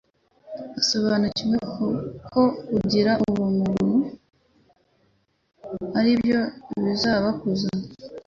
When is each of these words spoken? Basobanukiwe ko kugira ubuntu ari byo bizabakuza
Basobanukiwe 0.73 1.57
ko 2.33 2.41
kugira 2.67 3.11
ubuntu 3.27 3.89
ari 5.99 6.11
byo 6.21 6.39
bizabakuza 6.83 7.69